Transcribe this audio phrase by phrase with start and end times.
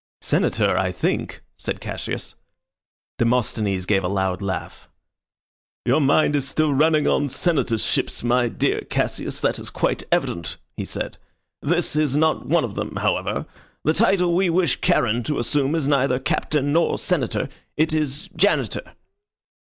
[0.21, 2.33] "Senator, I think," said Cassius.
[3.19, 4.89] Demosthenes gave a loud laugh.
[5.85, 9.39] "Your mind is still running on Senatorships, my dear Cassius.
[9.41, 11.19] That is quite evident," he said.
[11.61, 13.45] "This is not one of them, however.
[13.83, 17.47] The title we wish Charon to assume is neither Captain nor Senator;
[17.77, 18.95] it is Janitor."